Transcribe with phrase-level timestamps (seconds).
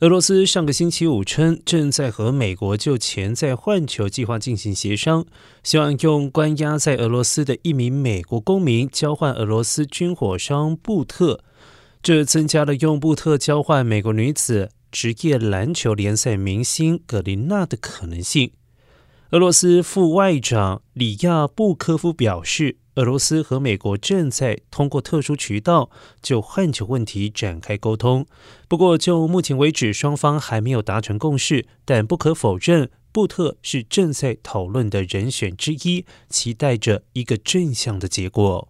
[0.00, 5.26] 俄罗斯上个星期五称，正在和美国就潜在换球计划进行协商，
[5.64, 11.40] 希望用关押在俄罗斯的一名美国公民交换俄罗斯军火商布特，
[12.00, 18.52] 这增加了用布特交换美国女子职业篮球联赛明星格林娜的可能性。
[19.32, 22.76] 俄罗斯副外长里亚布科夫表示。
[22.98, 25.88] 俄罗斯和美国正在通过特殊渠道
[26.20, 28.26] 就换球问题展开沟通，
[28.66, 31.64] 不过就目前为止，双方还没有达成共识。
[31.84, 38.68] 但不可否认，布特是正在讨论的人选之一，期待着一个正向的结果。